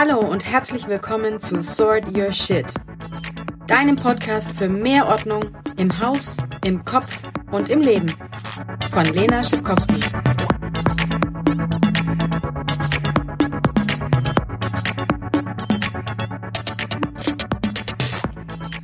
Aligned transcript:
Hallo 0.00 0.20
und 0.20 0.46
herzlich 0.46 0.86
willkommen 0.86 1.40
zu 1.40 1.60
Sort 1.60 2.16
Your 2.16 2.30
Shit, 2.30 2.72
deinem 3.66 3.96
Podcast 3.96 4.48
für 4.52 4.68
mehr 4.68 5.08
Ordnung 5.08 5.50
im 5.76 5.98
Haus, 5.98 6.36
im 6.64 6.84
Kopf 6.84 7.28
und 7.50 7.68
im 7.68 7.80
Leben 7.80 8.08
von 8.92 9.04
Lena 9.06 9.42
Schipkowski. 9.42 10.00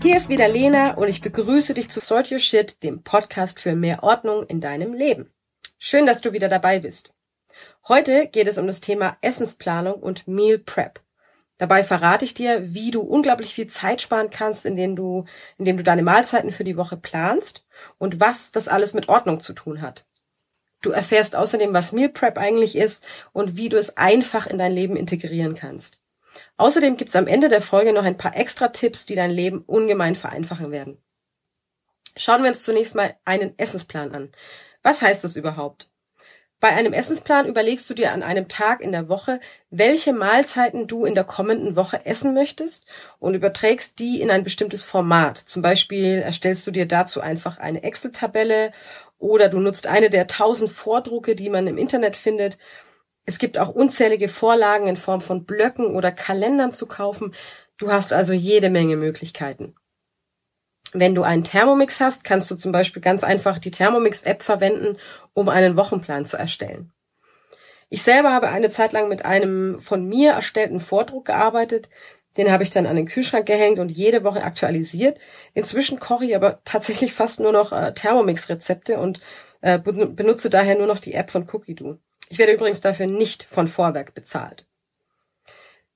Hier 0.02 0.16
ist 0.16 0.28
wieder 0.28 0.48
Lena 0.48 0.94
und 0.94 1.06
ich 1.06 1.20
begrüße 1.20 1.74
dich 1.74 1.90
zu 1.90 2.00
Sort 2.00 2.32
Your 2.32 2.40
Shit, 2.40 2.82
dem 2.82 3.04
Podcast 3.04 3.60
für 3.60 3.76
mehr 3.76 4.02
Ordnung 4.02 4.44
in 4.48 4.60
deinem 4.60 4.92
Leben. 4.92 5.32
Schön, 5.78 6.06
dass 6.06 6.22
du 6.22 6.32
wieder 6.32 6.48
dabei 6.48 6.80
bist. 6.80 7.14
Heute 7.86 8.26
geht 8.26 8.48
es 8.48 8.58
um 8.58 8.66
das 8.66 8.80
Thema 8.80 9.16
Essensplanung 9.20 10.02
und 10.02 10.26
Meal 10.26 10.58
Prep. 10.58 11.03
Dabei 11.58 11.84
verrate 11.84 12.24
ich 12.24 12.34
dir, 12.34 12.74
wie 12.74 12.90
du 12.90 13.00
unglaublich 13.00 13.54
viel 13.54 13.68
Zeit 13.68 14.02
sparen 14.02 14.30
kannst, 14.30 14.66
indem 14.66 14.96
du, 14.96 15.24
indem 15.56 15.76
du 15.76 15.84
deine 15.84 16.02
Mahlzeiten 16.02 16.50
für 16.50 16.64
die 16.64 16.76
Woche 16.76 16.96
planst 16.96 17.64
und 17.98 18.18
was 18.18 18.50
das 18.50 18.66
alles 18.66 18.92
mit 18.92 19.08
Ordnung 19.08 19.40
zu 19.40 19.52
tun 19.52 19.80
hat. 19.80 20.04
Du 20.82 20.90
erfährst 20.90 21.36
außerdem, 21.36 21.72
was 21.72 21.92
Meal 21.92 22.10
Prep 22.10 22.36
eigentlich 22.38 22.76
ist 22.76 23.04
und 23.32 23.56
wie 23.56 23.68
du 23.68 23.78
es 23.78 23.96
einfach 23.96 24.46
in 24.46 24.58
dein 24.58 24.72
Leben 24.72 24.96
integrieren 24.96 25.54
kannst. 25.54 25.98
Außerdem 26.56 26.96
gibt's 26.96 27.16
am 27.16 27.28
Ende 27.28 27.48
der 27.48 27.62
Folge 27.62 27.92
noch 27.92 28.04
ein 28.04 28.16
paar 28.16 28.36
extra 28.36 28.68
Tipps, 28.68 29.06
die 29.06 29.14
dein 29.14 29.30
Leben 29.30 29.62
ungemein 29.62 30.16
vereinfachen 30.16 30.72
werden. 30.72 30.98
Schauen 32.16 32.42
wir 32.42 32.50
uns 32.50 32.64
zunächst 32.64 32.94
mal 32.94 33.16
einen 33.24 33.58
Essensplan 33.58 34.14
an. 34.14 34.32
Was 34.82 35.02
heißt 35.02 35.24
das 35.24 35.36
überhaupt? 35.36 35.88
Bei 36.64 36.70
einem 36.70 36.94
Essensplan 36.94 37.46
überlegst 37.46 37.90
du 37.90 37.92
dir 37.92 38.12
an 38.12 38.22
einem 38.22 38.48
Tag 38.48 38.80
in 38.80 38.90
der 38.90 39.10
Woche, 39.10 39.38
welche 39.68 40.14
Mahlzeiten 40.14 40.86
du 40.86 41.04
in 41.04 41.14
der 41.14 41.24
kommenden 41.24 41.76
Woche 41.76 42.06
essen 42.06 42.32
möchtest 42.32 42.86
und 43.18 43.34
überträgst 43.34 43.98
die 43.98 44.22
in 44.22 44.30
ein 44.30 44.44
bestimmtes 44.44 44.82
Format. 44.82 45.36
Zum 45.36 45.60
Beispiel 45.60 46.22
erstellst 46.24 46.66
du 46.66 46.70
dir 46.70 46.88
dazu 46.88 47.20
einfach 47.20 47.58
eine 47.58 47.82
Excel-Tabelle 47.82 48.72
oder 49.18 49.50
du 49.50 49.60
nutzt 49.60 49.86
eine 49.86 50.08
der 50.08 50.26
tausend 50.26 50.70
Vordrucke, 50.70 51.34
die 51.34 51.50
man 51.50 51.66
im 51.66 51.76
Internet 51.76 52.16
findet. 52.16 52.56
Es 53.26 53.38
gibt 53.38 53.58
auch 53.58 53.68
unzählige 53.68 54.28
Vorlagen 54.28 54.86
in 54.86 54.96
Form 54.96 55.20
von 55.20 55.44
Blöcken 55.44 55.94
oder 55.94 56.12
Kalendern 56.12 56.72
zu 56.72 56.86
kaufen. 56.86 57.34
Du 57.76 57.92
hast 57.92 58.14
also 58.14 58.32
jede 58.32 58.70
Menge 58.70 58.96
Möglichkeiten. 58.96 59.74
Wenn 60.96 61.16
du 61.16 61.24
einen 61.24 61.42
Thermomix 61.42 61.98
hast, 61.98 62.22
kannst 62.22 62.48
du 62.52 62.54
zum 62.54 62.70
Beispiel 62.70 63.02
ganz 63.02 63.24
einfach 63.24 63.58
die 63.58 63.72
Thermomix-App 63.72 64.44
verwenden, 64.44 64.96
um 65.32 65.48
einen 65.48 65.76
Wochenplan 65.76 66.24
zu 66.24 66.36
erstellen. 66.36 66.92
Ich 67.90 68.02
selber 68.02 68.32
habe 68.32 68.48
eine 68.48 68.70
Zeit 68.70 68.92
lang 68.92 69.08
mit 69.08 69.24
einem 69.24 69.80
von 69.80 70.06
mir 70.06 70.32
erstellten 70.32 70.78
Vordruck 70.78 71.24
gearbeitet. 71.24 71.90
Den 72.36 72.50
habe 72.50 72.62
ich 72.62 72.70
dann 72.70 72.86
an 72.86 72.94
den 72.94 73.06
Kühlschrank 73.06 73.44
gehängt 73.44 73.80
und 73.80 73.90
jede 73.90 74.22
Woche 74.22 74.44
aktualisiert. 74.44 75.18
Inzwischen 75.52 75.98
koche 75.98 76.26
ich 76.26 76.36
aber 76.36 76.60
tatsächlich 76.64 77.12
fast 77.12 77.40
nur 77.40 77.50
noch 77.50 77.72
äh, 77.72 77.92
Thermomix-Rezepte 77.92 78.96
und 78.96 79.20
äh, 79.62 79.80
benutze 79.80 80.48
daher 80.48 80.78
nur 80.78 80.86
noch 80.86 81.00
die 81.00 81.14
App 81.14 81.32
von 81.32 81.44
CookieDo. 81.44 81.98
Ich 82.28 82.38
werde 82.38 82.52
übrigens 82.52 82.80
dafür 82.80 83.08
nicht 83.08 83.42
von 83.42 83.66
Vorwerk 83.66 84.14
bezahlt. 84.14 84.64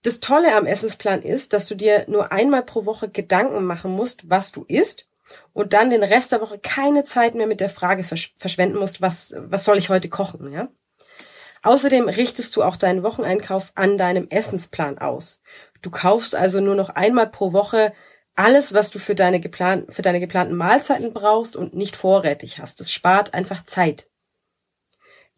Das 0.09 0.21
Tolle 0.21 0.57
am 0.57 0.65
Essensplan 0.65 1.21
ist, 1.21 1.53
dass 1.53 1.67
du 1.67 1.75
dir 1.75 2.07
nur 2.09 2.33
einmal 2.33 2.63
pro 2.63 2.87
Woche 2.87 3.11
Gedanken 3.11 3.67
machen 3.67 3.93
musst, 3.93 4.31
was 4.31 4.53
du 4.53 4.65
isst 4.67 5.07
und 5.53 5.75
dann 5.75 5.91
den 5.91 6.03
Rest 6.03 6.33
der 6.33 6.41
Woche 6.41 6.59
keine 6.59 7.05
Zeit 7.05 7.35
mehr 7.35 7.47
mit 7.47 7.61
der 7.61 7.69
Frage 7.69 8.05
versch 8.05 8.33
verschwenden 8.39 8.79
musst, 8.79 9.03
was, 9.03 9.35
was 9.37 9.65
soll 9.65 9.77
ich 9.77 9.91
heute 9.91 10.09
kochen, 10.09 10.51
ja? 10.51 10.69
Außerdem 11.63 12.09
richtest 12.09 12.57
du 12.57 12.63
auch 12.63 12.77
deinen 12.77 13.03
Wocheneinkauf 13.03 13.73
an 13.75 13.99
deinem 13.99 14.29
Essensplan 14.31 14.97
aus. 14.97 15.43
Du 15.83 15.91
kaufst 15.91 16.35
also 16.35 16.63
nur 16.63 16.75
noch 16.75 16.89
einmal 16.89 17.27
pro 17.27 17.53
Woche 17.53 17.93
alles, 18.35 18.73
was 18.73 18.89
du 18.89 18.99
für 18.99 19.15
deine, 19.15 19.41
geplan 19.41 19.89
für 19.91 20.01
deine 20.01 20.21
geplanten 20.21 20.55
Mahlzeiten 20.55 21.13
brauchst 21.13 21.55
und 21.55 21.75
nicht 21.75 21.97
vorrätig 21.97 22.61
hast. 22.61 22.81
Das 22.81 22.91
spart 22.91 23.35
einfach 23.35 23.63
Zeit. 23.63 24.08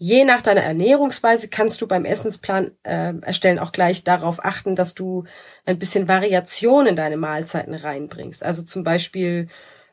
Je 0.02 0.24
nach 0.24 0.40
deiner 0.40 0.62
Ernährungsweise 0.62 1.50
kannst 1.50 1.82
du 1.82 1.86
beim 1.86 2.06
Essensplan 2.06 2.70
äh, 2.84 3.12
erstellen 3.20 3.58
auch 3.58 3.70
gleich 3.70 4.02
darauf 4.02 4.42
achten, 4.42 4.74
dass 4.74 4.94
du 4.94 5.24
ein 5.66 5.78
bisschen 5.78 6.08
Variation 6.08 6.86
in 6.86 6.96
deine 6.96 7.18
Mahlzeiten 7.18 7.74
reinbringst. 7.74 8.42
Also 8.42 8.62
zum 8.62 8.82
Beispiel 8.82 9.48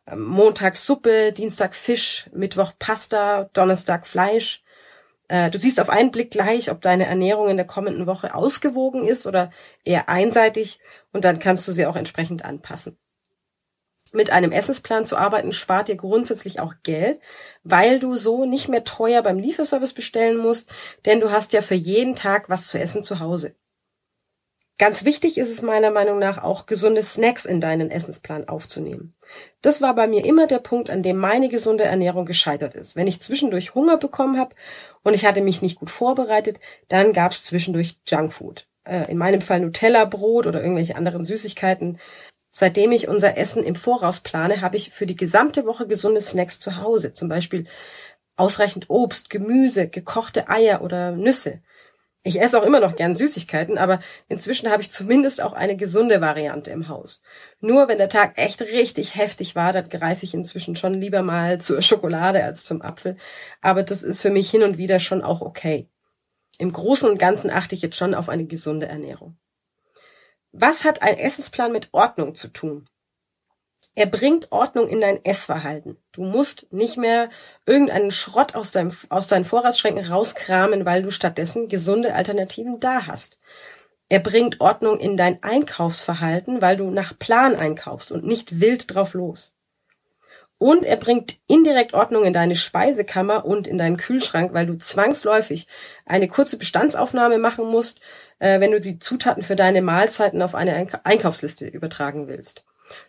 äh, 0.06 0.16
Montag 0.16 0.78
Suppe, 0.78 1.34
Dienstag 1.34 1.76
Fisch, 1.76 2.30
Mittwoch 2.34 2.72
Pasta, 2.80 3.50
Donnerstag 3.52 4.08
Fleisch. 4.08 4.64
Äh, 5.28 5.52
du 5.52 5.58
siehst 5.58 5.82
auf 5.82 5.90
einen 5.90 6.12
Blick 6.12 6.32
gleich, 6.32 6.72
ob 6.72 6.80
deine 6.82 7.06
Ernährung 7.06 7.50
in 7.50 7.58
der 7.58 7.68
kommenden 7.68 8.08
Woche 8.08 8.34
ausgewogen 8.34 9.06
ist 9.06 9.28
oder 9.28 9.52
eher 9.84 10.08
einseitig 10.08 10.80
und 11.12 11.26
dann 11.26 11.40
kannst 11.40 11.68
du 11.68 11.74
sie 11.74 11.86
auch 11.86 11.98
entsprechend 11.98 12.46
anpassen 12.46 12.98
mit 14.14 14.30
einem 14.30 14.52
Essensplan 14.52 15.06
zu 15.06 15.18
arbeiten, 15.18 15.52
spart 15.52 15.88
dir 15.88 15.96
grundsätzlich 15.96 16.60
auch 16.60 16.76
Geld, 16.84 17.20
weil 17.64 18.00
du 18.00 18.16
so 18.16 18.46
nicht 18.46 18.68
mehr 18.70 18.84
teuer 18.84 19.22
beim 19.22 19.40
Lieferservice 19.40 19.94
bestellen 19.94 20.38
musst, 20.38 20.74
denn 21.06 21.20
du 21.20 21.32
hast 21.32 21.54
ja 21.54 21.62
für 21.62 21.76
jeden 21.76 22.16
Tag 22.16 22.50
was 22.50 22.68
zu 22.68 22.80
essen 22.80 23.04
zu 23.04 23.20
Hause. 23.20 23.56
Ganz 24.80 25.06
wichtig 25.06 25.40
ist 25.40 25.50
es 25.50 25.64
meiner 25.64 25.90
Meinung 25.90 26.20
nach 26.20 26.44
auch 26.44 26.68
gesunde 26.68 27.02
Snacks 27.02 27.46
in 27.46 27.60
deinen 27.60 27.90
Essensplan 27.90 28.48
aufzunehmen. 28.48 29.16
Das 29.62 29.82
war 29.82 29.96
bei 29.96 30.08
mir 30.08 30.24
immer 30.24 30.46
der 30.46 30.60
Punkt, 30.60 30.92
an 30.92 31.02
dem 31.02 31.18
meine 31.18 31.50
gesunde 31.50 31.84
Ernährung 31.84 32.26
gescheitert 32.26 32.76
ist. 32.76 32.96
Wenn 32.96 33.08
ich 33.08 33.20
zwischendurch 33.20 33.74
Hunger 33.74 33.98
bekommen 33.98 34.38
habe 34.38 34.54
und 35.04 35.16
ich 35.16 35.26
hatte 35.26 35.42
mich 35.42 35.64
nicht 35.64 35.80
gut 35.80 35.90
vorbereitet, 35.90 36.60
dann 36.90 37.12
gab 37.14 37.32
es 37.32 37.44
zwischendurch 37.44 37.98
Junkfood. 38.06 38.68
Äh, 38.84 39.12
in 39.12 39.18
meinem 39.18 39.42
Fall 39.42 39.62
Nutella-Brot 39.62 40.46
oder 40.46 40.62
irgendwelche 40.62 40.96
anderen 40.96 41.26
Süßigkeiten. 41.26 41.98
Seitdem 42.60 42.92
ich 42.92 43.08
unser 43.08 43.38
Essen 43.38 43.62
im 43.64 43.76
Voraus 43.76 44.22
plane, 44.22 44.62
habe 44.62 44.78
ich 44.78 44.90
für 44.90 45.06
die 45.06 45.16
gesamte 45.16 45.68
Woche 45.68 45.86
gesunde 45.86 46.22
Snacks 46.22 46.60
zu 46.60 46.78
Hause. 46.78 47.14
Zum 47.14 47.30
Beispiel 47.30 47.68
ausreichend 48.36 48.90
Obst, 48.90 49.30
Gemüse, 49.30 49.88
gekochte 49.88 50.50
Eier 50.50 50.82
oder 50.82 51.12
Nüsse. 51.12 51.62
Ich 52.24 52.42
esse 52.42 52.60
auch 52.60 52.66
immer 52.66 52.80
noch 52.80 52.96
gern 52.96 53.14
Süßigkeiten, 53.14 53.78
aber 53.78 54.00
inzwischen 54.28 54.72
habe 54.72 54.82
ich 54.82 54.90
zumindest 54.90 55.40
auch 55.40 55.54
eine 55.54 55.78
gesunde 55.78 56.20
Variante 56.20 56.72
im 56.72 56.88
Haus. 56.88 57.22
Nur 57.60 57.90
wenn 57.90 58.00
der 58.00 58.10
Tag 58.10 58.40
echt 58.40 58.60
richtig 58.60 59.14
heftig 59.14 59.54
war, 59.54 59.72
dann 59.72 59.88
greife 59.88 60.24
ich 60.24 60.34
inzwischen 60.34 60.76
schon 60.76 60.96
lieber 60.96 61.22
mal 61.22 61.62
zur 61.62 61.84
Schokolade 61.84 62.44
als 62.44 62.66
zum 62.66 62.82
Apfel. 62.82 63.18
Aber 63.62 63.84
das 63.84 64.02
ist 64.02 64.24
für 64.24 64.32
mich 64.32 64.50
hin 64.50 64.64
und 64.64 64.80
wieder 64.80 64.98
schon 64.98 65.22
auch 65.22 65.42
okay. 65.42 65.92
Im 66.58 66.72
Großen 66.72 67.08
und 67.08 67.20
Ganzen 67.20 67.52
achte 67.52 67.76
ich 67.76 67.84
jetzt 67.84 67.98
schon 67.98 68.16
auf 68.16 68.30
eine 68.30 68.48
gesunde 68.48 68.88
Ernährung. 68.88 69.38
Was 70.60 70.86
hat 70.86 71.04
ein 71.04 71.20
Essensplan 71.20 71.72
mit 71.72 71.90
Ordnung 71.92 72.34
zu 72.34 72.48
tun? 72.48 72.90
Er 73.94 74.08
bringt 74.08 74.52
Ordnung 74.52 74.90
in 74.90 75.02
dein 75.02 75.24
Essverhalten. 75.24 75.98
Du 76.12 76.24
musst 76.24 76.66
nicht 76.74 76.98
mehr 76.98 77.30
irgendeinen 77.68 78.10
Schrott 78.10 78.56
aus, 78.56 78.72
deinem, 78.72 78.92
aus 79.10 79.28
deinen 79.28 79.46
Vorratsschränken 79.46 80.08
rauskramen, 80.08 80.84
weil 80.84 81.04
du 81.04 81.12
stattdessen 81.12 81.68
gesunde 81.68 82.16
Alternativen 82.16 82.80
da 82.80 83.06
hast. 83.06 83.38
Er 84.10 84.20
bringt 84.20 84.60
Ordnung 84.60 85.00
in 85.00 85.16
dein 85.16 85.44
Einkaufsverhalten, 85.44 86.60
weil 86.60 86.76
du 86.76 86.90
nach 86.90 87.16
Plan 87.20 87.56
einkaufst 87.56 88.12
und 88.12 88.26
nicht 88.26 88.60
wild 88.60 88.92
drauf 88.92 89.14
los. 89.14 89.54
Und 90.60 90.84
er 90.86 90.98
bringt 90.98 91.38
indirekt 91.46 91.94
Ordnung 91.94 92.24
in 92.24 92.34
deine 92.34 92.56
Speisekammer 92.56 93.46
und 93.46 93.68
in 93.68 93.78
deinen 93.78 93.98
Kühlschrank, 93.98 94.54
weil 94.54 94.66
du 94.66 94.76
zwangsläufig 94.76 95.68
eine 96.06 96.28
kurze 96.28 96.58
Bestandsaufnahme 96.58 97.38
machen 97.38 97.68
musst, 97.68 98.00
äh, 98.40 98.60
wenn 98.60 98.72
du 98.72 98.80
die 98.80 98.98
Zutaten 98.98 99.44
für 99.44 99.56
deine 99.56 99.84
Mahlzeiten 99.84 100.42
auf 100.42 100.56
eine 100.56 100.88
Einkaufsliste 101.04 101.68
übertragen 101.68 102.28
willst. 102.28 102.64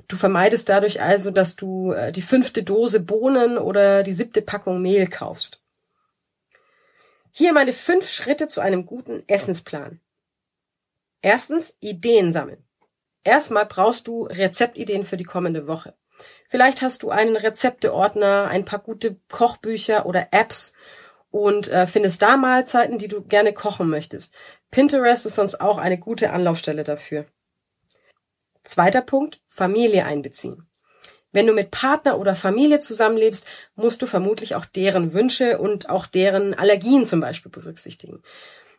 Du 0.09 0.17
vermeidest 0.17 0.69
dadurch 0.69 1.01
also, 1.01 1.31
dass 1.31 1.57
du 1.57 1.93
äh, 1.93 2.13
die 2.13 2.23
fünfte 2.23 2.63
Dose 2.63 3.01
Bohnen 3.01 3.57
oder 3.57 4.03
die 4.03 4.13
siebte 4.13 4.43
Packung 4.43 4.83
Mehl 4.83 5.07
kaufst. 5.07 5.63
Hier 7.31 7.53
meine 7.53 7.73
fünf 7.73 8.11
Schritte 8.11 8.49
zu 8.49 8.61
einem 8.61 8.85
guten 8.85 9.23
Essensplan. 9.27 10.01
Erstens, 11.23 11.75
Ideen 11.81 12.33
sammeln. 12.33 12.65
Erstmal 13.25 13.67
brauchst 13.67 14.07
du 14.09 14.25
Rezeptideen 14.25 15.05
für 15.05 15.17
die 15.17 15.25
kommende 15.25 15.67
Woche. 15.67 15.95
Vielleicht 16.49 16.83
hast 16.83 17.03
du 17.03 17.11
einen 17.11 17.37
Rezepteordner, 17.37 18.49
ein 18.49 18.65
paar 18.65 18.79
gute 18.79 19.17
Kochbücher 19.29 20.07
oder 20.07 20.29
Apps 20.31 20.73
und 21.31 21.69
äh, 21.69 21.87
findest 21.87 22.23
da 22.23 22.37
Mahlzeiten, 22.37 22.99
die 22.99 23.09
du 23.09 23.23
gerne 23.23 23.53
kochen 23.53 23.89
möchtest. 23.91 24.33
Pinterest 24.71 25.27
ist 25.27 25.35
sonst 25.35 25.61
auch 25.61 25.79
eine 25.79 25.99
gute 25.99 26.31
Anlaufstelle 26.31 26.85
dafür. 26.85 27.27
Zweiter 28.65 29.03
Punkt, 29.03 29.41
Familie 29.49 30.05
einbeziehen. 30.05 30.69
Wenn 31.33 31.47
du 31.47 31.53
mit 31.53 31.71
Partner 31.71 32.19
oder 32.19 32.35
Familie 32.35 32.81
zusammenlebst, 32.81 33.45
musst 33.75 34.01
du 34.01 34.07
vermutlich 34.07 34.55
auch 34.55 34.65
deren 34.65 35.13
Wünsche 35.13 35.59
und 35.59 35.91
auch 35.91 36.07
deren 36.07 36.55
Allergien 36.55 37.05
zum 37.05 37.21
Beispiel 37.21 37.53
berücksichtigen. 37.53 38.23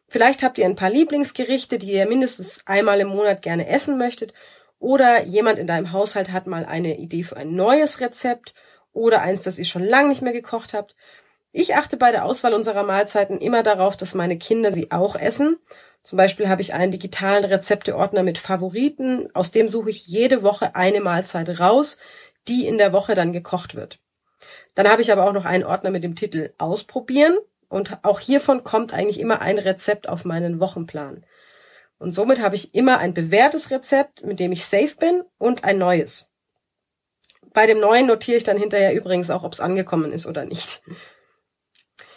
Vielleicht 0.08 0.42
habt 0.42 0.58
ihr 0.58 0.66
ein 0.66 0.76
paar 0.76 0.90
Lieblingsgerichte, 0.90 1.78
die 1.78 1.92
ihr 1.92 2.08
mindestens 2.08 2.66
einmal 2.66 3.00
im 3.00 3.10
Monat 3.10 3.44
gerne 3.44 3.68
essen 3.68 4.00
möchtet 4.00 4.34
oder 4.80 5.24
jemand 5.24 5.60
in 5.60 5.68
deinem 5.68 5.92
Haushalt 5.92 6.32
hat 6.32 6.48
mal 6.48 6.66
eine 6.66 6.98
Idee 6.98 7.24
für 7.24 7.38
ein 7.38 7.54
neues 7.54 8.00
Rezept 8.00 8.54
oder 8.94 9.22
eins, 9.22 9.44
das 9.44 9.60
ihr 9.60 9.66
schon 9.66 9.84
lange 9.84 10.10
nicht 10.10 10.22
mehr 10.22 10.34
gekocht 10.34 10.74
habt. 10.74 10.96
Ich 11.52 11.76
achte 11.76 11.98
bei 11.98 12.12
der 12.12 12.26
Auswahl 12.26 12.54
unserer 12.54 12.84
Mahlzeiten 12.84 13.40
immer 13.40 13.64
darauf, 13.64 13.98
dass 13.98 14.16
meine 14.16 14.38
Kinder 14.38 14.72
sie 14.72 14.92
auch 14.92 15.16
essen. 15.16 15.58
Zum 16.04 16.18
Beispiel 16.18 16.48
habe 16.48 16.62
ich 16.62 16.74
einen 16.74 16.92
digitalen 16.92 17.44
Rezepteordner 17.44 18.24
mit 18.24 18.38
Favoriten, 18.38 19.30
aus 19.34 19.52
dem 19.52 19.68
suche 19.68 19.90
ich 19.90 20.08
jede 20.08 20.44
Woche 20.44 20.76
eine 20.76 21.02
Mahlzeit 21.02 21.60
raus, 21.60 21.98
die 22.48 22.66
in 22.66 22.78
der 22.78 22.94
Woche 22.94 23.16
dann 23.16 23.34
gekocht 23.34 23.76
wird. 23.76 24.00
Dann 24.76 24.88
habe 24.88 25.02
ich 25.02 25.12
aber 25.12 25.28
auch 25.28 25.34
noch 25.34 25.46
einen 25.46 25.66
Ordner 25.66 25.92
mit 25.92 26.04
dem 26.04 26.16
Titel 26.16 26.54
Ausprobieren 26.58 27.38
und 27.68 28.00
auch 28.04 28.20
hiervon 28.20 28.64
kommt 28.64 28.94
eigentlich 28.94 29.20
immer 29.20 29.42
ein 29.42 29.60
Rezept 29.60 30.08
auf 30.08 30.26
meinen 30.26 30.60
Wochenplan. 30.60 31.26
Und 32.00 32.14
somit 32.14 32.40
habe 32.40 32.56
ich 32.56 32.74
immer 32.74 32.98
ein 32.98 33.14
bewährtes 33.14 33.72
Rezept, 33.72 34.26
mit 34.26 34.40
dem 34.40 34.52
ich 34.52 34.66
safe 34.66 34.96
bin 34.98 35.24
und 35.38 35.64
ein 35.64 35.78
neues. 35.78 36.30
Bei 37.54 37.68
dem 37.68 37.80
neuen 37.80 38.08
notiere 38.08 38.38
ich 38.38 38.44
dann 38.44 38.58
hinterher 38.58 38.96
übrigens 38.96 39.30
auch, 39.30 39.44
ob 39.44 39.54
es 39.54 39.60
angekommen 39.60 40.12
ist 40.12 40.26
oder 40.26 40.46
nicht. 40.46 40.82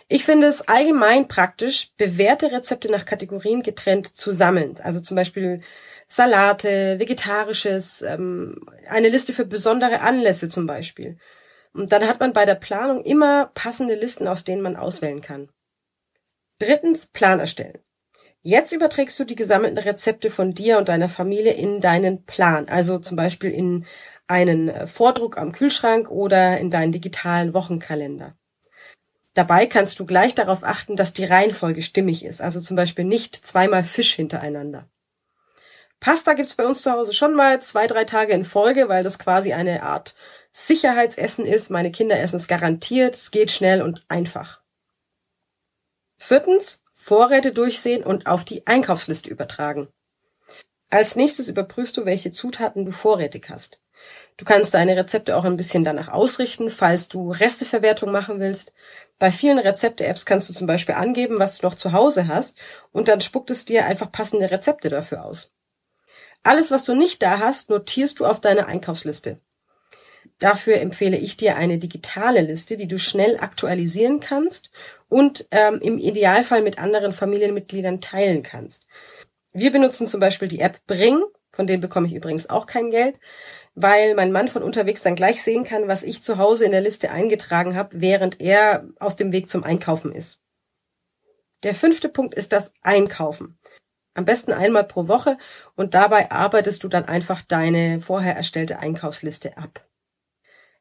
Ich 0.08 0.24
finde 0.24 0.46
es 0.46 0.68
allgemein 0.68 1.26
praktisch, 1.26 1.90
bewährte 1.96 2.52
Rezepte 2.52 2.90
nach 2.90 3.06
Kategorien 3.06 3.62
getrennt 3.62 4.14
zu 4.14 4.32
sammeln. 4.32 4.76
Also 4.82 5.00
zum 5.00 5.16
Beispiel 5.16 5.62
Salate, 6.06 6.98
Vegetarisches, 6.98 8.02
ähm, 8.02 8.66
eine 8.88 9.08
Liste 9.08 9.32
für 9.32 9.46
besondere 9.46 10.00
Anlässe 10.00 10.48
zum 10.48 10.66
Beispiel. 10.66 11.18
Und 11.72 11.92
dann 11.92 12.06
hat 12.06 12.20
man 12.20 12.34
bei 12.34 12.44
der 12.44 12.56
Planung 12.56 13.02
immer 13.02 13.50
passende 13.54 13.94
Listen, 13.94 14.28
aus 14.28 14.44
denen 14.44 14.60
man 14.60 14.76
auswählen 14.76 15.22
kann. 15.22 15.48
Drittens, 16.58 17.06
Plan 17.06 17.40
erstellen. 17.40 17.78
Jetzt 18.44 18.72
überträgst 18.72 19.18
du 19.20 19.24
die 19.24 19.36
gesammelten 19.36 19.78
Rezepte 19.78 20.28
von 20.28 20.52
dir 20.52 20.78
und 20.78 20.88
deiner 20.88 21.08
Familie 21.08 21.52
in 21.52 21.80
deinen 21.80 22.24
Plan, 22.24 22.68
also 22.68 22.98
zum 22.98 23.16
Beispiel 23.16 23.52
in 23.52 23.86
einen 24.26 24.88
Vordruck 24.88 25.38
am 25.38 25.52
Kühlschrank 25.52 26.10
oder 26.10 26.58
in 26.58 26.68
deinen 26.68 26.90
digitalen 26.90 27.54
Wochenkalender. 27.54 28.36
Dabei 29.34 29.66
kannst 29.66 29.98
du 30.00 30.06
gleich 30.06 30.34
darauf 30.34 30.64
achten, 30.64 30.96
dass 30.96 31.12
die 31.12 31.24
Reihenfolge 31.24 31.82
stimmig 31.82 32.24
ist, 32.24 32.42
also 32.42 32.60
zum 32.60 32.76
Beispiel 32.76 33.04
nicht 33.04 33.34
zweimal 33.46 33.84
Fisch 33.84 34.14
hintereinander. 34.14 34.88
Pasta 36.00 36.32
gibt's 36.34 36.56
bei 36.56 36.66
uns 36.66 36.82
zu 36.82 36.90
Hause 36.90 37.14
schon 37.14 37.34
mal 37.34 37.62
zwei, 37.62 37.86
drei 37.86 38.04
Tage 38.04 38.32
in 38.32 38.44
Folge, 38.44 38.88
weil 38.88 39.04
das 39.04 39.20
quasi 39.20 39.52
eine 39.52 39.84
Art 39.84 40.16
Sicherheitsessen 40.50 41.46
ist. 41.46 41.70
Meine 41.70 41.92
Kinder 41.92 42.18
essen 42.18 42.36
es 42.36 42.48
garantiert, 42.48 43.14
es 43.14 43.30
geht 43.30 43.52
schnell 43.52 43.82
und 43.82 44.04
einfach. 44.08 44.60
Viertens, 46.18 46.82
Vorräte 47.02 47.52
durchsehen 47.52 48.04
und 48.04 48.28
auf 48.28 48.44
die 48.44 48.64
Einkaufsliste 48.64 49.28
übertragen. 49.28 49.88
Als 50.88 51.16
nächstes 51.16 51.48
überprüfst 51.48 51.96
du, 51.96 52.04
welche 52.04 52.30
Zutaten 52.30 52.84
du 52.84 52.92
vorrätig 52.92 53.46
hast. 53.50 53.80
Du 54.36 54.44
kannst 54.44 54.72
deine 54.72 54.96
Rezepte 54.96 55.36
auch 55.36 55.44
ein 55.44 55.56
bisschen 55.56 55.82
danach 55.82 56.06
ausrichten, 56.06 56.70
falls 56.70 57.08
du 57.08 57.32
Resteverwertung 57.32 58.12
machen 58.12 58.38
willst. 58.38 58.72
Bei 59.18 59.32
vielen 59.32 59.58
Rezepte-Apps 59.58 60.26
kannst 60.26 60.48
du 60.48 60.54
zum 60.54 60.68
Beispiel 60.68 60.94
angeben, 60.94 61.40
was 61.40 61.58
du 61.58 61.66
noch 61.66 61.74
zu 61.74 61.90
Hause 61.90 62.28
hast 62.28 62.56
und 62.92 63.08
dann 63.08 63.20
spuckt 63.20 63.50
es 63.50 63.64
dir 63.64 63.84
einfach 63.84 64.12
passende 64.12 64.52
Rezepte 64.52 64.88
dafür 64.88 65.24
aus. 65.24 65.50
Alles, 66.44 66.70
was 66.70 66.84
du 66.84 66.94
nicht 66.94 67.20
da 67.20 67.40
hast, 67.40 67.68
notierst 67.68 68.20
du 68.20 68.26
auf 68.26 68.40
deine 68.40 68.66
Einkaufsliste. 68.66 69.40
Dafür 70.42 70.80
empfehle 70.80 71.18
ich 71.18 71.36
dir 71.36 71.54
eine 71.54 71.78
digitale 71.78 72.40
Liste, 72.40 72.76
die 72.76 72.88
du 72.88 72.98
schnell 72.98 73.38
aktualisieren 73.38 74.18
kannst 74.18 74.72
und 75.08 75.46
ähm, 75.52 75.78
im 75.80 75.98
Idealfall 75.98 76.62
mit 76.62 76.80
anderen 76.80 77.12
Familienmitgliedern 77.12 78.00
teilen 78.00 78.42
kannst. 78.42 78.84
Wir 79.52 79.70
benutzen 79.70 80.08
zum 80.08 80.18
Beispiel 80.18 80.48
die 80.48 80.58
App 80.58 80.84
Bring, 80.88 81.22
von 81.52 81.68
denen 81.68 81.80
bekomme 81.80 82.08
ich 82.08 82.14
übrigens 82.14 82.50
auch 82.50 82.66
kein 82.66 82.90
Geld, 82.90 83.20
weil 83.76 84.16
mein 84.16 84.32
Mann 84.32 84.48
von 84.48 84.64
unterwegs 84.64 85.04
dann 85.04 85.14
gleich 85.14 85.40
sehen 85.44 85.62
kann, 85.62 85.86
was 85.86 86.02
ich 86.02 86.24
zu 86.24 86.38
Hause 86.38 86.64
in 86.64 86.72
der 86.72 86.80
Liste 86.80 87.12
eingetragen 87.12 87.76
habe, 87.76 88.00
während 88.00 88.40
er 88.40 88.88
auf 88.98 89.14
dem 89.14 89.30
Weg 89.30 89.48
zum 89.48 89.62
Einkaufen 89.62 90.12
ist. 90.12 90.40
Der 91.62 91.76
fünfte 91.76 92.08
Punkt 92.08 92.34
ist 92.34 92.50
das 92.52 92.72
Einkaufen. 92.82 93.60
Am 94.14 94.24
besten 94.24 94.52
einmal 94.52 94.82
pro 94.82 95.06
Woche 95.06 95.38
und 95.76 95.94
dabei 95.94 96.32
arbeitest 96.32 96.82
du 96.82 96.88
dann 96.88 97.04
einfach 97.04 97.42
deine 97.42 98.00
vorher 98.00 98.34
erstellte 98.34 98.80
Einkaufsliste 98.80 99.56
ab. 99.56 99.86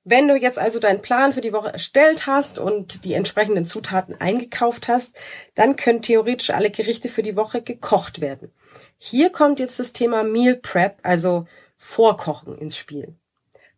Wenn 0.03 0.27
du 0.27 0.35
jetzt 0.35 0.57
also 0.57 0.79
deinen 0.79 1.01
Plan 1.01 1.31
für 1.31 1.41
die 1.41 1.53
Woche 1.53 1.71
erstellt 1.71 2.25
hast 2.25 2.57
und 2.57 3.05
die 3.05 3.13
entsprechenden 3.13 3.67
Zutaten 3.67 4.19
eingekauft 4.19 4.87
hast, 4.87 5.19
dann 5.53 5.75
können 5.75 6.01
theoretisch 6.01 6.49
alle 6.49 6.71
Gerichte 6.71 7.07
für 7.07 7.21
die 7.21 7.35
Woche 7.35 7.61
gekocht 7.61 8.19
werden. 8.19 8.51
Hier 8.97 9.31
kommt 9.31 9.59
jetzt 9.59 9.79
das 9.79 9.93
Thema 9.93 10.23
Meal 10.23 10.55
Prep, 10.55 10.97
also 11.03 11.45
Vorkochen 11.77 12.57
ins 12.57 12.77
Spiel. 12.77 13.15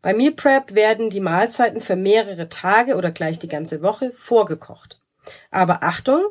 Bei 0.02 0.14
Meal 0.14 0.32
Prep 0.32 0.76
werden 0.76 1.10
die 1.10 1.20
Mahlzeiten 1.20 1.82
für 1.82 1.98
mehrere 1.98 2.48
Tage 2.48 2.96
oder 2.96 3.12
gleich 3.12 3.40
die 3.40 3.50
ganze 3.50 3.82
Woche 3.82 4.12
vorgekocht. 4.14 5.02
Aber 5.52 5.84
Achtung, 5.84 6.22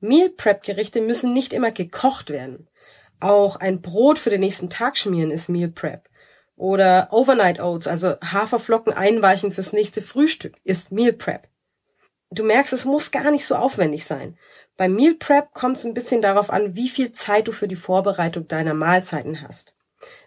Meal 0.00 0.30
Prep 0.30 0.62
Gerichte 0.62 1.02
müssen 1.02 1.34
nicht 1.34 1.52
immer 1.52 1.72
gekocht 1.72 2.30
werden. 2.30 2.68
Auch 3.20 3.56
ein 3.56 3.82
Brot 3.82 4.18
für 4.18 4.30
den 4.30 4.40
nächsten 4.40 4.70
Tag 4.70 4.96
schmieren 4.96 5.30
ist 5.30 5.48
Meal 5.48 5.68
Prep. 5.68 6.08
Oder 6.62 7.08
Overnight 7.10 7.58
Oats, 7.58 7.88
also 7.88 8.14
Haferflocken 8.22 8.92
einweichen 8.92 9.50
fürs 9.50 9.72
nächste 9.72 10.00
Frühstück, 10.00 10.54
ist 10.62 10.92
Meal 10.92 11.12
Prep. 11.12 11.48
Du 12.30 12.44
merkst, 12.44 12.72
es 12.72 12.84
muss 12.84 13.10
gar 13.10 13.32
nicht 13.32 13.46
so 13.46 13.56
aufwendig 13.56 14.04
sein. 14.04 14.38
Beim 14.76 14.94
Meal 14.94 15.14
Prep 15.14 15.54
kommt 15.54 15.78
es 15.78 15.84
ein 15.84 15.92
bisschen 15.92 16.22
darauf 16.22 16.50
an, 16.50 16.76
wie 16.76 16.88
viel 16.88 17.10
Zeit 17.10 17.48
du 17.48 17.52
für 17.52 17.66
die 17.66 17.74
Vorbereitung 17.74 18.46
deiner 18.46 18.74
Mahlzeiten 18.74 19.42
hast. 19.42 19.74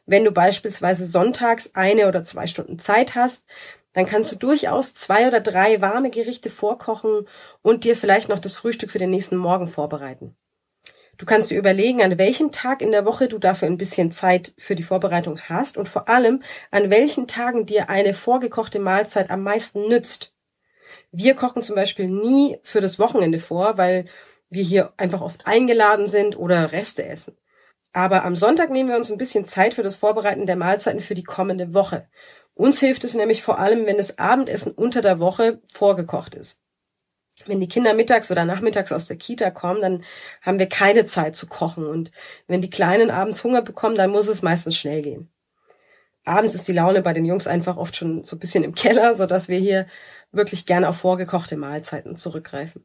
Wenn 0.06 0.26
du 0.26 0.32
beispielsweise 0.32 1.06
sonntags 1.06 1.74
eine 1.74 2.06
oder 2.06 2.22
zwei 2.24 2.48
Stunden 2.48 2.80
Zeit 2.80 3.16
hast, 3.16 3.46
dann 3.94 4.06
kannst 4.06 4.30
du 4.34 4.36
durchaus 4.36 4.94
zwei 4.94 5.30
oder 5.30 5.40
drei 5.40 5.80
warme 5.80 6.10
Gerichte 6.10 6.50
vorkochen 6.50 7.30
und 7.62 7.86
dir 7.86 7.96
vielleicht 7.96 8.28
noch 8.28 8.40
das 8.40 8.56
Frühstück 8.56 8.92
für 8.92 9.00
den 9.00 9.12
nächsten 9.12 9.38
Morgen 9.38 9.70
vorbereiten. 9.70 10.36
Du 11.18 11.26
kannst 11.26 11.50
dir 11.50 11.58
überlegen, 11.58 12.02
an 12.02 12.18
welchem 12.18 12.52
Tag 12.52 12.82
in 12.82 12.92
der 12.92 13.06
Woche 13.06 13.30
du 13.30 13.38
dafür 13.38 13.70
ein 13.70 13.78
bisschen 13.78 14.12
Zeit 14.12 14.54
für 14.58 14.76
die 14.76 14.84
Vorbereitung 14.84 15.40
hast 15.40 15.78
und 15.78 15.88
vor 15.88 16.10
allem, 16.10 16.44
an 16.72 16.90
welchen 16.90 17.28
Tagen 17.28 17.66
dir 17.66 17.90
eine 17.90 18.14
vorgekochte 18.14 18.80
Mahlzeit 18.80 19.30
am 19.30 19.42
meisten 19.42 19.88
nützt. 19.88 20.34
Wir 21.12 21.36
kochen 21.36 21.62
zum 21.62 21.76
Beispiel 21.76 22.08
nie 22.08 22.58
für 22.64 22.82
das 22.82 23.00
Wochenende 23.00 23.40
vor, 23.40 23.78
weil 23.78 24.06
wir 24.50 24.64
hier 24.64 24.94
einfach 24.98 25.22
oft 25.22 25.48
eingeladen 25.48 26.08
sind 26.08 26.38
oder 26.38 26.74
Reste 26.74 27.06
essen. 27.06 27.38
Aber 27.94 28.26
am 28.26 28.36
Sonntag 28.36 28.70
nehmen 28.70 28.90
wir 28.90 28.98
uns 28.98 29.10
ein 29.10 29.18
bisschen 29.18 29.46
Zeit 29.46 29.74
für 29.74 29.84
das 29.84 29.96
Vorbereiten 29.96 30.46
der 30.46 30.58
Mahlzeiten 30.58 31.00
für 31.00 31.16
die 31.16 31.24
kommende 31.24 31.74
Woche. 31.74 32.10
Uns 32.54 32.82
hilft 32.82 33.06
es 33.06 33.14
nämlich 33.14 33.42
vor 33.42 33.60
allem, 33.60 33.86
wenn 33.86 33.98
das 33.98 34.18
Abendessen 34.18 34.74
unter 34.74 35.02
der 35.02 35.20
Woche 35.20 35.62
vorgekocht 35.72 36.36
ist 36.36 36.60
wenn 37.46 37.60
die 37.60 37.68
Kinder 37.68 37.94
mittags 37.94 38.32
oder 38.32 38.46
nachmittags 38.46 38.92
aus 38.92 39.08
der 39.08 39.18
Kita 39.18 39.52
kommen, 39.52 39.82
dann 39.82 40.04
haben 40.42 40.60
wir 40.60 40.70
keine 40.70 41.06
Zeit 41.06 41.36
zu 41.36 41.48
kochen. 41.48 41.86
Und 41.86 42.12
wenn 42.48 42.62
die 42.62 42.70
Kleinen 42.70 43.12
abends 43.12 43.44
Hunger 43.44 43.62
bekommen, 43.62 43.96
dann 43.96 44.12
muss 44.12 44.28
es 44.28 44.42
meistens 44.42 44.78
schnell 44.78 45.02
gehen. 45.02 45.30
Abends 46.24 46.56
ist 46.56 46.68
die 46.68 46.74
Laune 46.74 47.02
bei 47.02 47.14
den 47.14 47.26
Jungs 47.26 47.46
einfach 47.46 47.78
oft 47.78 47.96
schon 47.96 48.24
so 48.24 48.36
ein 48.36 48.40
bisschen 48.40 48.64
im 48.64 48.74
Keller, 48.74 49.16
so 49.16 49.28
dass 49.28 49.48
wir 49.48 49.60
hier 49.60 49.86
wirklich 50.32 50.66
gerne 50.66 50.90
auf 50.90 50.98
vorgekochte 50.98 51.56
Mahlzeiten 51.56 52.16
zurückgreifen. 52.16 52.84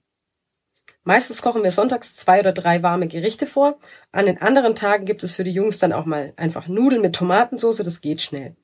Meistens 1.05 1.41
kochen 1.41 1.63
wir 1.63 1.71
sonntags 1.71 2.15
zwei 2.15 2.41
oder 2.41 2.53
drei 2.53 2.83
warme 2.83 3.09
Gerichte 3.09 3.47
vor. 3.47 3.79
An 4.13 4.27
den 4.27 4.43
anderen 4.43 4.75
Tagen 4.75 5.07
gibt 5.07 5.23
es 5.23 5.35
für 5.35 5.45
die 5.45 5.53
Jungs 5.53 5.79
dann 5.79 5.95
auch 5.95 6.05
mal 6.05 6.35
einfach 6.37 6.69
Nudeln 6.69 7.01
mit 7.01 7.15
Tomatensauce, 7.15 7.79
das 7.79 8.03
geht 8.03 8.21
schnell. 8.21 8.55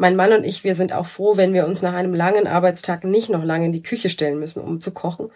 Mein 0.00 0.16
Mann 0.16 0.32
und 0.32 0.44
ich, 0.44 0.64
wir 0.64 0.74
sind 0.74 0.94
auch 0.94 1.04
froh, 1.04 1.36
wenn 1.36 1.52
wir 1.52 1.66
uns 1.66 1.82
nach 1.82 1.92
einem 1.92 2.14
langen 2.14 2.46
Arbeitstag 2.46 3.04
nicht 3.04 3.28
noch 3.28 3.44
lange 3.44 3.66
in 3.66 3.72
die 3.74 3.82
Küche 3.82 4.08
stellen 4.08 4.38
müssen, 4.38 4.62
um 4.62 4.80
zu 4.80 4.92
kochen. 4.92 5.30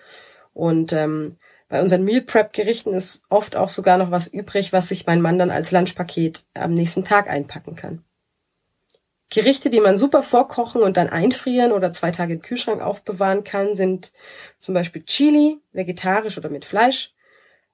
Und 0.55 0.95
ähm, 0.95 1.37
bei 1.69 1.83
unseren 1.83 2.03
Meal 2.03 2.23
Prep 2.23 2.55
Gerichten 2.55 2.95
ist 2.95 3.25
oft 3.29 3.57
auch 3.57 3.69
sogar 3.69 3.99
noch 3.99 4.11
was 4.11 4.27
übrig, 4.27 4.73
was 4.73 4.89
sich 4.89 5.05
mein 5.05 5.21
Mann 5.21 5.39
dann 5.39 5.51
als 5.51 5.71
Lunchpaket 5.71 6.47
am 6.55 6.73
nächsten 6.73 7.05
Tag 7.05 7.29
einpacken 7.29 7.77
kann. 7.77 8.05
Gerichte, 9.29 9.69
die 9.69 9.81
man 9.81 9.99
super 9.99 10.23
vorkochen 10.23 10.81
und 10.81 10.97
dann 10.97 11.11
einfrieren 11.11 11.71
oder 11.71 11.91
zwei 11.91 12.11
Tage 12.11 12.33
im 12.33 12.41
Kühlschrank 12.41 12.81
aufbewahren 12.81 13.45
kann, 13.45 13.75
sind 13.75 14.13
zum 14.59 14.73
Beispiel 14.73 15.05
Chili, 15.05 15.59
vegetarisch 15.73 16.39
oder 16.39 16.49
mit 16.49 16.65
Fleisch, 16.65 17.13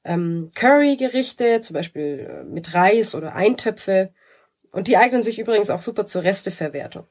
ähm, 0.02 0.50
Curry-Gerichte, 0.56 1.60
zum 1.60 1.74
Beispiel 1.74 2.28
äh, 2.28 2.44
mit 2.44 2.74
Reis 2.74 3.14
oder 3.14 3.36
Eintöpfe, 3.36 4.12
und 4.72 4.88
die 4.88 4.96
eignen 4.96 5.22
sich 5.22 5.38
übrigens 5.38 5.70
auch 5.70 5.80
super 5.80 6.06
zur 6.06 6.22
Resteverwertung. 6.22 7.06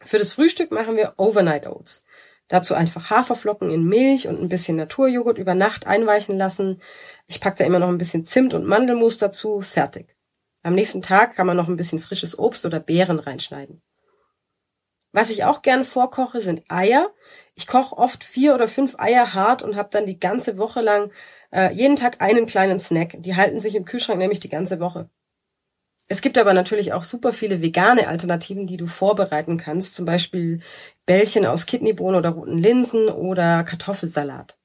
Für 0.00 0.18
das 0.18 0.32
Frühstück 0.32 0.70
machen 0.70 0.96
wir 0.96 1.14
Overnight 1.16 1.66
Oats. 1.66 2.04
Dazu 2.48 2.74
einfach 2.74 3.10
Haferflocken 3.10 3.72
in 3.72 3.84
Milch 3.84 4.28
und 4.28 4.40
ein 4.40 4.48
bisschen 4.48 4.76
Naturjoghurt 4.76 5.38
über 5.38 5.54
Nacht 5.54 5.86
einweichen 5.86 6.38
lassen. 6.38 6.80
Ich 7.26 7.40
packe 7.40 7.58
da 7.58 7.64
immer 7.64 7.80
noch 7.80 7.88
ein 7.88 7.98
bisschen 7.98 8.24
Zimt 8.24 8.54
und 8.54 8.66
Mandelmus 8.66 9.18
dazu. 9.18 9.62
Fertig. 9.62 10.16
Am 10.62 10.74
nächsten 10.74 11.02
Tag 11.02 11.34
kann 11.34 11.46
man 11.46 11.56
noch 11.56 11.68
ein 11.68 11.76
bisschen 11.76 11.98
frisches 11.98 12.38
Obst 12.38 12.64
oder 12.64 12.78
Beeren 12.78 13.18
reinschneiden. 13.18 13.82
Was 15.12 15.30
ich 15.30 15.44
auch 15.44 15.62
gern 15.62 15.84
vorkoche, 15.84 16.40
sind 16.40 16.62
Eier. 16.68 17.10
Ich 17.54 17.66
koche 17.66 17.96
oft 17.96 18.22
vier 18.22 18.54
oder 18.54 18.68
fünf 18.68 18.96
Eier 18.98 19.34
hart 19.34 19.62
und 19.62 19.74
habe 19.74 19.88
dann 19.90 20.06
die 20.06 20.20
ganze 20.20 20.58
Woche 20.58 20.82
lang 20.82 21.10
äh, 21.52 21.72
jeden 21.72 21.96
Tag 21.96 22.20
einen 22.20 22.46
kleinen 22.46 22.78
Snack. 22.78 23.16
Die 23.22 23.34
halten 23.34 23.58
sich 23.58 23.74
im 23.74 23.84
Kühlschrank 23.84 24.18
nämlich 24.18 24.40
die 24.40 24.50
ganze 24.50 24.78
Woche. 24.78 25.08
Es 26.08 26.20
gibt 26.20 26.38
aber 26.38 26.54
natürlich 26.54 26.92
auch 26.92 27.02
super 27.02 27.32
viele 27.32 27.62
vegane 27.62 28.06
Alternativen, 28.06 28.66
die 28.66 28.76
du 28.76 28.86
vorbereiten 28.86 29.56
kannst. 29.56 29.96
Zum 29.96 30.06
Beispiel 30.06 30.60
Bällchen 31.04 31.46
aus 31.46 31.66
Kidneybohnen 31.66 32.16
oder 32.16 32.30
roten 32.30 32.58
Linsen 32.58 33.08
oder 33.08 33.64
Kartoffelsalat. 33.64 34.56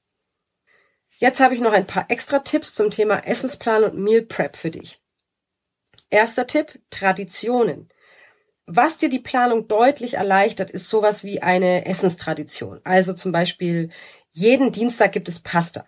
Jetzt 1.17 1.39
habe 1.39 1.53
ich 1.53 1.61
noch 1.61 1.73
ein 1.73 1.87
paar 1.87 2.05
extra 2.09 2.39
Tipps 2.39 2.75
zum 2.75 2.91
Thema 2.91 3.25
Essensplan 3.27 3.83
und 3.83 3.97
Meal 3.97 4.21
Prep 4.21 4.55
für 4.55 4.71
dich. 4.71 5.01
Erster 6.09 6.45
Tipp, 6.45 6.79
Traditionen. 6.89 7.89
Was 8.65 8.99
dir 8.99 9.09
die 9.09 9.19
Planung 9.19 9.67
deutlich 9.67 10.15
erleichtert, 10.15 10.69
ist 10.69 10.89
sowas 10.89 11.23
wie 11.23 11.41
eine 11.41 11.85
Essenstradition. 11.85 12.81
Also 12.83 13.13
zum 13.13 13.31
Beispiel, 13.31 13.89
jeden 14.31 14.71
Dienstag 14.71 15.11
gibt 15.11 15.27
es 15.27 15.39
Pasta. 15.39 15.85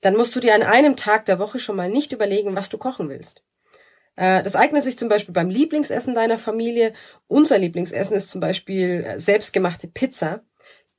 Dann 0.00 0.16
musst 0.16 0.34
du 0.34 0.40
dir 0.40 0.54
an 0.54 0.62
einem 0.62 0.96
Tag 0.96 1.26
der 1.26 1.38
Woche 1.38 1.58
schon 1.58 1.76
mal 1.76 1.90
nicht 1.90 2.12
überlegen, 2.12 2.56
was 2.56 2.68
du 2.68 2.78
kochen 2.78 3.08
willst. 3.08 3.42
Äh, 4.16 4.42
das 4.42 4.56
eignet 4.56 4.84
sich 4.84 4.98
zum 4.98 5.08
Beispiel 5.08 5.34
beim 5.34 5.50
Lieblingsessen 5.50 6.14
deiner 6.14 6.38
Familie. 6.38 6.92
Unser 7.26 7.58
Lieblingsessen 7.58 8.16
ist 8.16 8.30
zum 8.30 8.40
Beispiel 8.40 9.04
äh, 9.04 9.20
selbstgemachte 9.20 9.88
Pizza. 9.88 10.42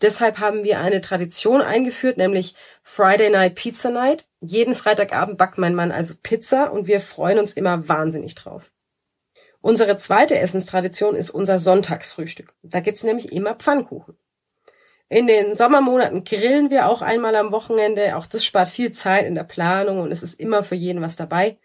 Deshalb 0.02 0.40
haben 0.40 0.64
wir 0.64 0.80
eine 0.80 1.02
Tradition 1.02 1.62
eingeführt, 1.62 2.18
nämlich 2.18 2.56
Friday 2.82 3.30
Night 3.30 3.56
Pizza 3.56 3.92
Night. 3.92 4.26
Jeden 4.40 4.74
Freitagabend 4.74 5.38
backt 5.38 5.60
mein 5.60 5.76
Mann 5.76 5.92
also 5.92 6.16
Pizza 6.22 6.72
und 6.72 6.88
wir 6.88 7.00
freuen 7.00 7.38
uns 7.38 7.54
immer 7.54 7.88
wahnsinnig 7.88 8.34
drauf. 8.34 8.72
Unsere 9.62 9.98
zweite 9.98 10.40
Essenstradition 10.40 11.16
ist 11.16 11.30
unser 11.30 11.60
Sonntagsfrühstück. 11.60 12.56
Da 12.64 12.80
gibt's 12.80 13.04
nämlich 13.04 13.32
immer 13.32 13.54
Pfannkuchen. 13.54 14.18
In 15.08 15.28
den 15.28 15.54
Sommermonaten 15.54 16.24
grillen 16.24 16.72
wir 16.72 16.88
auch 16.88 17.04
einmal 17.04 17.36
am 17.36 17.52
Wochenende. 17.52 18.16
Auch 18.16 18.26
das 18.26 18.44
spart 18.44 18.70
viel 18.70 18.92
Zeit 18.92 19.28
in 19.28 19.36
der 19.36 19.44
Planung 19.44 20.00
und 20.00 20.12
es 20.12 20.24
ist 20.24 20.40
immer 20.40 20.64
für 20.64 20.76
jeden 20.76 21.02
was 21.02 21.16
dabei. 21.16 21.58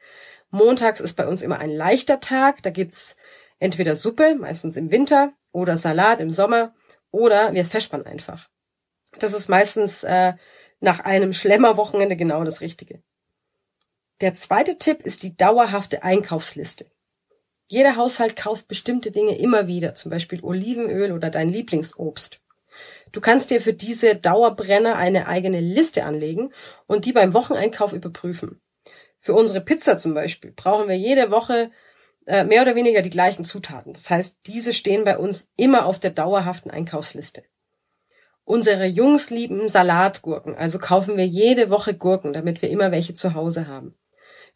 Montags 0.51 1.01
ist 1.01 1.15
bei 1.15 1.27
uns 1.27 1.43
immer 1.43 1.59
ein 1.59 1.71
leichter 1.71 2.21
Tag. 2.21 2.63
Da 2.63 2.71
gibt's 2.71 3.17
entweder 3.59 3.97
Suppe, 3.97 4.37
meistens 4.37 4.77
im 4.77 4.91
Winter, 4.91 5.33
oder 5.53 5.77
Salat 5.77 6.21
im 6.21 6.31
Sommer, 6.31 6.75
oder 7.11 7.55
wir 7.55 7.65
festspannen 7.65 8.07
einfach. 8.07 8.49
Das 9.19 9.33
ist 9.33 9.49
meistens 9.49 10.05
äh, 10.05 10.35
nach 10.81 11.01
einem 11.01 11.33
Schlemmerwochenende 11.33 12.17
genau 12.17 12.45
das 12.45 12.61
Richtige. 12.61 13.03
Der 14.21 14.35
zweite 14.35 14.79
Tipp 14.79 15.01
ist 15.03 15.23
die 15.23 15.37
dauerhafte 15.37 16.03
Einkaufsliste. 16.03 16.91
Jeder 17.69 17.97
Haushalt 17.97 18.37
kauft 18.37 18.69
bestimmte 18.69 19.11
Dinge 19.11 19.37
immer 19.39 19.67
wieder, 19.67 19.95
zum 19.95 20.11
Beispiel 20.11 20.43
Olivenöl 20.43 21.13
oder 21.13 21.31
dein 21.31 21.49
Lieblingsobst. 21.49 22.41
Du 23.13 23.21
kannst 23.21 23.51
dir 23.51 23.61
für 23.61 23.73
diese 23.73 24.15
Dauerbrenner 24.15 24.97
eine 24.97 25.27
eigene 25.27 25.61
Liste 25.61 26.05
anlegen 26.05 26.53
und 26.87 27.05
die 27.05 27.13
beim 27.13 27.35
Wocheneinkauf 27.35 27.93
überprüfen. 27.93 28.61
Für 29.27 29.35
unsere 29.35 29.61
Pizza 29.61 29.99
zum 29.99 30.15
Beispiel 30.15 30.53
brauchen 30.53 30.87
wir 30.87 30.97
jede 30.97 31.33
Woche 31.33 31.73
äh, 32.27 32.45
mehr 32.45 32.63
oder 32.63 32.77
weniger 32.77 33.03
die 33.03 33.11
gleichen 33.11 33.43
Zutaten. 33.43 33.93
Das 33.93 34.09
heißt, 34.09 34.39
diese 34.47 34.73
stehen 34.73 35.03
bei 35.03 35.19
uns 35.19 35.51
immer 35.57 35.85
auf 35.87 35.99
der 35.99 36.11
dauerhaften 36.11 36.71
Einkaufsliste. 36.71 37.43
Unsere 38.45 38.87
Jungs 38.87 39.31
lieben 39.31 39.67
Salatgurken, 39.67 40.55
also 40.55 40.79
kaufen 40.79 41.17
wir 41.17 41.27
jede 41.27 41.71
Woche 41.71 41.95
Gurken, 41.95 42.35
damit 42.35 42.63
wir 42.63 42.71
immer 42.71 42.93
welche 42.93 43.15
zu 43.15 43.35
Hause 43.35 43.67
haben. 43.67 43.99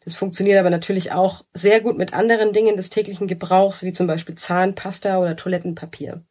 Das 0.05 0.15
funktioniert 0.15 0.57
aber 0.57 0.69
natürlich 0.69 1.11
auch 1.11 1.43
sehr 1.51 1.81
gut 1.81 1.97
mit 1.97 2.13
anderen 2.13 2.53
Dingen 2.53 2.77
des 2.77 2.89
täglichen 2.89 3.27
Gebrauchs, 3.27 3.83
wie 3.83 3.91
zum 3.91 4.07
Beispiel 4.07 4.35
Zahnpasta 4.35 5.17
oder 5.19 5.35
Toilettenpapier. 5.35 6.23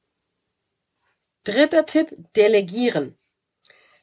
Dritter 1.44 1.85
Tipp, 1.85 2.16
delegieren. 2.37 3.18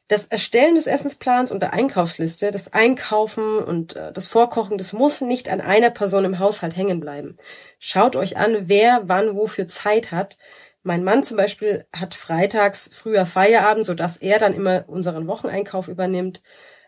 Das 0.08 0.24
Erstellen 0.24 0.74
des 0.74 0.86
Essensplans 0.86 1.52
und 1.52 1.60
der 1.60 1.74
Einkaufsliste, 1.74 2.50
das 2.50 2.72
Einkaufen 2.72 3.58
und 3.58 3.94
äh, 3.94 4.10
das 4.10 4.26
Vorkochen, 4.26 4.78
das 4.78 4.94
muss 4.94 5.20
nicht 5.20 5.50
an 5.50 5.60
einer 5.60 5.90
Person 5.90 6.24
im 6.24 6.38
Haushalt 6.38 6.76
hängen 6.76 6.98
bleiben. 6.98 7.36
Schaut 7.78 8.16
euch 8.16 8.38
an, 8.38 8.68
wer 8.68 9.02
wann 9.04 9.36
wofür 9.36 9.68
Zeit 9.68 10.10
hat. 10.10 10.38
Mein 10.82 11.04
Mann 11.04 11.24
zum 11.24 11.36
Beispiel 11.36 11.86
hat 11.94 12.14
freitags 12.14 12.88
früher 12.90 13.26
Feierabend, 13.26 13.84
sodass 13.84 14.16
er 14.16 14.38
dann 14.38 14.54
immer 14.54 14.84
unseren 14.86 15.26
Wocheneinkauf 15.26 15.88
übernimmt. 15.88 16.40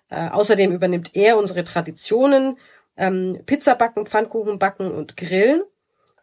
Äh, 0.08 0.30
außerdem 0.30 0.72
übernimmt 0.72 1.14
er 1.14 1.36
unsere 1.36 1.62
Traditionen, 1.62 2.58
ähm, 2.96 3.42
Pizza 3.44 3.74
backen, 3.74 4.06
Pfannkuchen 4.06 4.58
backen 4.58 4.90
und 4.90 5.18
grillen. 5.18 5.62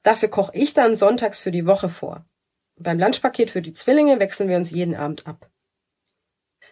Dafür 0.01 0.29
koche 0.29 0.51
ich 0.55 0.73
dann 0.73 0.95
sonntags 0.95 1.39
für 1.39 1.51
die 1.51 1.67
Woche 1.67 1.89
vor. 1.89 2.25
Beim 2.75 2.97
Lunchpaket 2.97 3.51
für 3.51 3.61
die 3.61 3.73
Zwillinge 3.73 4.19
wechseln 4.19 4.49
wir 4.49 4.57
uns 4.57 4.71
jeden 4.71 4.95
Abend 4.95 5.27
ab. 5.27 5.47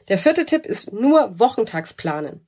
Der 0.07 0.17
vierte 0.17 0.45
Tipp 0.45 0.65
ist 0.65 0.93
nur 0.93 1.39
wochentags 1.39 1.93
planen. 1.93 2.47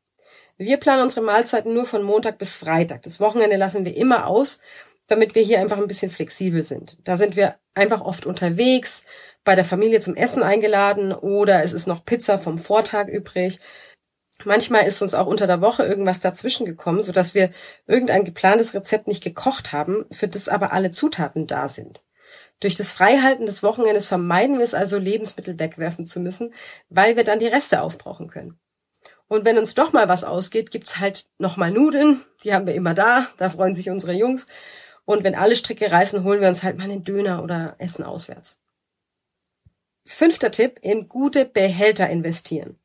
Wir 0.57 0.77
planen 0.77 1.03
unsere 1.03 1.25
Mahlzeiten 1.25 1.73
nur 1.73 1.85
von 1.85 2.03
Montag 2.03 2.37
bis 2.37 2.55
Freitag. 2.55 3.03
Das 3.03 3.19
Wochenende 3.19 3.57
lassen 3.57 3.85
wir 3.85 3.95
immer 3.95 4.27
aus, 4.27 4.59
damit 5.07 5.35
wir 5.35 5.41
hier 5.41 5.59
einfach 5.59 5.77
ein 5.77 5.87
bisschen 5.87 6.11
flexibel 6.11 6.63
sind. 6.63 6.97
Da 7.03 7.17
sind 7.17 7.35
wir 7.35 7.55
einfach 7.73 8.01
oft 8.01 8.25
unterwegs, 8.25 9.05
bei 9.43 9.55
der 9.55 9.65
Familie 9.65 10.01
zum 10.01 10.15
Essen 10.15 10.43
eingeladen 10.43 11.13
oder 11.13 11.63
es 11.63 11.73
ist 11.73 11.87
noch 11.87 12.03
Pizza 12.03 12.37
vom 12.37 12.57
Vortag 12.57 13.07
übrig. 13.07 13.59
Manchmal 14.43 14.85
ist 14.85 15.01
uns 15.01 15.13
auch 15.13 15.27
unter 15.27 15.47
der 15.47 15.61
Woche 15.61 15.83
irgendwas 15.83 16.19
dazwischen 16.19 16.65
gekommen, 16.65 17.01
sodass 17.01 17.33
wir 17.33 17.51
irgendein 17.87 18.25
geplantes 18.25 18.73
Rezept 18.73 19.07
nicht 19.07 19.23
gekocht 19.23 19.71
haben, 19.71 20.05
für 20.11 20.27
das 20.27 20.49
aber 20.49 20.73
alle 20.73 20.91
Zutaten 20.91 21.47
da 21.47 21.67
sind. 21.67 22.03
Durch 22.59 22.75
das 22.75 22.93
Freihalten 22.93 23.45
des 23.45 23.61
Wochenendes 23.61 24.07
vermeiden 24.07 24.57
wir 24.57 24.63
es 24.63 24.73
also, 24.73 24.97
Lebensmittel 24.97 25.59
wegwerfen 25.59 26.05
zu 26.05 26.19
müssen, 26.19 26.53
weil 26.89 27.15
wir 27.15 27.23
dann 27.23 27.39
die 27.39 27.47
Reste 27.47 27.81
aufbrauchen 27.81 28.29
können. 28.29 28.59
Und 29.27 29.45
wenn 29.45 29.57
uns 29.57 29.75
doch 29.75 29.93
mal 29.93 30.07
was 30.07 30.23
ausgeht, 30.23 30.71
gibt's 30.71 30.99
halt 30.99 31.27
nochmal 31.37 31.71
Nudeln, 31.71 32.23
die 32.43 32.53
haben 32.53 32.65
wir 32.65 32.73
immer 32.73 32.93
da, 32.93 33.27
da 33.37 33.49
freuen 33.49 33.75
sich 33.75 33.89
unsere 33.89 34.13
Jungs. 34.13 34.47
Und 35.05 35.23
wenn 35.23 35.35
alle 35.35 35.55
Stricke 35.55 35.91
reißen, 35.91 36.23
holen 36.23 36.41
wir 36.41 36.47
uns 36.47 36.63
halt 36.63 36.77
mal 36.77 36.85
einen 36.85 37.03
Döner 37.03 37.43
oder 37.43 37.75
Essen 37.77 38.03
auswärts. 38.03 38.59
Fünfter 40.05 40.51
Tipp, 40.51 40.79
in 40.81 41.07
gute 41.07 41.45
Behälter 41.45 42.09
investieren. 42.09 42.79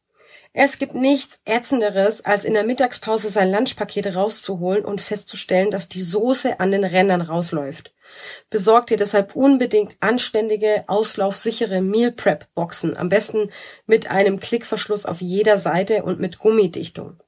Es 0.54 0.78
gibt 0.78 0.94
nichts 0.94 1.40
Ätzenderes, 1.46 2.26
als 2.26 2.44
in 2.44 2.52
der 2.52 2.64
Mittagspause 2.64 3.30
sein 3.30 3.50
Lunchpaket 3.50 4.14
rauszuholen 4.14 4.84
und 4.84 5.00
festzustellen, 5.00 5.70
dass 5.70 5.88
die 5.88 6.02
Soße 6.02 6.60
an 6.60 6.70
den 6.70 6.84
Rändern 6.84 7.22
rausläuft. 7.22 7.94
Besorgt 8.50 8.90
dir 8.90 8.98
deshalb 8.98 9.34
unbedingt 9.34 9.96
anständige, 10.00 10.84
auslaufsichere 10.88 11.80
Meal 11.80 12.12
Prep 12.12 12.48
Boxen, 12.54 12.98
am 12.98 13.08
besten 13.08 13.48
mit 13.86 14.10
einem 14.10 14.40
Klickverschluss 14.40 15.06
auf 15.06 15.22
jeder 15.22 15.56
Seite 15.56 16.02
und 16.02 16.20
mit 16.20 16.38
Gummidichtung. 16.38 17.22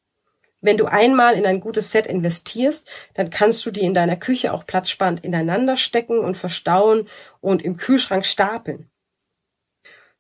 Wenn 0.61 0.77
du 0.77 0.85
einmal 0.85 1.35
in 1.35 1.47
ein 1.47 1.61
gutes 1.61 1.93
Set 1.93 2.07
investierst, 2.07 2.87
dann 3.15 3.31
kannst 3.31 3.65
du 3.65 3.71
die 3.71 3.83
in 3.83 3.95
deiner 3.95 4.17
Küche 4.17 4.53
auch 4.53 4.67
platzsparend 4.67 5.25
ineinander 5.25 5.79
stecken 5.79 6.19
und 6.19 6.37
verstauen 6.37 7.09
und 7.41 7.63
im 7.63 7.77
Kühlschrank 7.77 8.27
stapeln. 8.27 8.91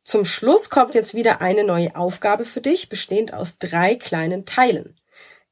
Zum 0.04 0.26
Schluss 0.26 0.68
kommt 0.68 0.94
jetzt 0.94 1.14
wieder 1.14 1.40
eine 1.40 1.64
neue 1.64 1.96
Aufgabe 1.96 2.44
für 2.44 2.60
dich, 2.60 2.90
bestehend 2.90 3.32
aus 3.32 3.58
drei 3.58 3.94
kleinen 3.94 4.44
Teilen. 4.44 5.00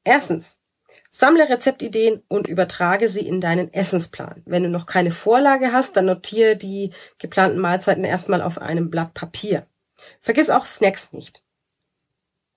Erstens, 0.03 0.57
sammle 1.09 1.49
Rezeptideen 1.49 2.21
und 2.27 2.47
übertrage 2.47 3.09
sie 3.09 3.27
in 3.27 3.41
deinen 3.41 3.73
Essensplan. 3.73 4.43
Wenn 4.45 4.63
du 4.63 4.69
noch 4.69 4.85
keine 4.85 5.11
Vorlage 5.11 5.73
hast, 5.73 5.97
dann 5.97 6.05
notiere 6.05 6.55
die 6.55 6.91
geplanten 7.17 7.59
Mahlzeiten 7.59 8.03
erstmal 8.03 8.43
auf 8.43 8.59
einem 8.59 8.91
Blatt 8.91 9.15
Papier. 9.15 9.65
Vergiss 10.21 10.51
auch 10.51 10.67
Snacks 10.67 11.13
nicht. 11.13 11.43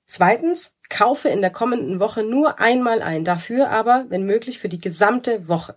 Zweitens, 0.04 0.76
kaufe 0.90 1.30
in 1.30 1.40
der 1.40 1.50
kommenden 1.50 1.98
Woche 1.98 2.22
nur 2.22 2.60
einmal 2.60 3.02
ein, 3.02 3.24
dafür 3.24 3.70
aber, 3.70 4.04
wenn 4.08 4.24
möglich, 4.24 4.58
für 4.58 4.68
die 4.68 4.80
gesamte 4.80 5.48
Woche. 5.48 5.76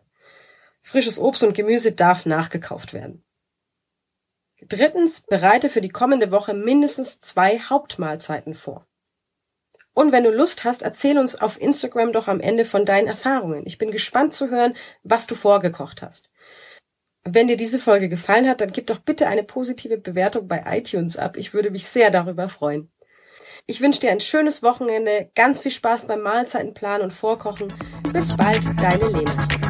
Frisches 0.82 1.18
Obst 1.18 1.44
und 1.44 1.54
Gemüse 1.54 1.94
darf 1.94 2.26
nachgekauft 2.26 2.94
werden. 2.94 3.24
Drittens, 4.68 5.22
bereite 5.22 5.70
für 5.70 5.82
die 5.82 5.90
kommende 5.90 6.32
Woche 6.32 6.54
mindestens 6.54 7.20
zwei 7.20 7.60
Hauptmahlzeiten 7.60 8.56
vor. 8.56 8.86
Und 9.94 10.12
wenn 10.12 10.24
du 10.24 10.32
Lust 10.32 10.64
hast, 10.64 10.82
erzähl 10.82 11.18
uns 11.18 11.36
auf 11.36 11.60
Instagram 11.60 12.14
doch 12.14 12.28
am 12.28 12.40
Ende 12.40 12.66
von 12.66 12.86
deinen 12.86 13.08
Erfahrungen. 13.08 13.64
Ich 13.66 13.78
bin 13.78 13.92
gespannt 13.92 14.34
zu 14.34 14.50
hören, 14.50 14.74
was 15.04 15.28
du 15.28 15.36
vorgekocht 15.36 16.02
hast. 16.02 16.30
Wenn 17.24 17.48
dir 17.48 17.58
diese 17.58 17.80
Folge 17.80 18.08
gefallen 18.08 18.48
hat, 18.48 18.62
dann 18.62 18.72
gib 18.72 18.88
doch 18.88 19.00
bitte 19.00 19.28
eine 19.28 19.44
positive 19.44 19.98
Bewertung 19.98 20.48
bei 20.48 20.64
iTunes 20.66 21.18
ab. 21.18 21.36
Ich 21.38 21.54
würde 21.54 21.70
mich 21.70 21.88
sehr 21.88 22.12
darüber 22.12 22.48
freuen. 22.50 22.92
Ich 23.66 23.82
wünsche 23.82 24.00
dir 24.00 24.12
ein 24.12 24.22
schönes 24.22 24.64
Wochenende, 24.64 25.30
ganz 25.36 25.60
viel 25.60 25.72
Spaß 25.72 26.06
beim 26.06 26.22
Mahlzeitenplan 26.22 27.02
und 27.02 27.12
Vorkochen. 27.12 27.68
Bis 28.12 28.36
bald, 28.36 28.62
deine 28.80 29.10
Lena. 29.10 29.69